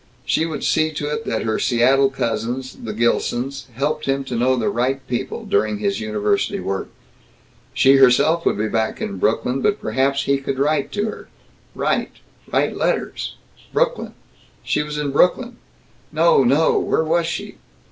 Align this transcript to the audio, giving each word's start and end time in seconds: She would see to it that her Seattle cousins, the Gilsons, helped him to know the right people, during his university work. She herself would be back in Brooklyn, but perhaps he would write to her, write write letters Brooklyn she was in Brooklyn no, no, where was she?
She 0.25 0.47
would 0.47 0.63
see 0.63 0.91
to 0.93 1.09
it 1.13 1.25
that 1.25 1.43
her 1.43 1.59
Seattle 1.59 2.09
cousins, 2.09 2.75
the 2.75 2.91
Gilsons, 2.91 3.67
helped 3.75 4.05
him 4.05 4.23
to 4.23 4.35
know 4.35 4.55
the 4.55 4.67
right 4.67 4.99
people, 5.07 5.45
during 5.45 5.77
his 5.77 5.99
university 5.99 6.59
work. 6.59 6.89
She 7.75 7.97
herself 7.97 8.43
would 8.43 8.57
be 8.57 8.67
back 8.67 8.99
in 8.99 9.17
Brooklyn, 9.19 9.61
but 9.61 9.79
perhaps 9.79 10.23
he 10.23 10.37
would 10.43 10.57
write 10.57 10.91
to 10.93 11.05
her, 11.05 11.29
write 11.75 12.13
write 12.51 12.75
letters 12.75 13.35
Brooklyn 13.71 14.15
she 14.63 14.81
was 14.81 14.97
in 14.97 15.11
Brooklyn 15.11 15.57
no, 16.11 16.43
no, 16.43 16.79
where 16.79 17.03
was 17.03 17.27
she? 17.27 17.57